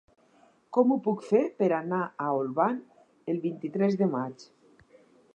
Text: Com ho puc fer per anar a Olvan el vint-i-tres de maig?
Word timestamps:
Com 0.75 0.93
ho 0.93 0.95
puc 1.07 1.19
fer 1.25 1.41
per 1.59 1.67
anar 1.79 1.99
a 2.05 2.29
Olvan 2.37 2.79
el 3.33 3.37
vint-i-tres 3.43 3.99
de 4.01 4.07
maig? 4.15 4.47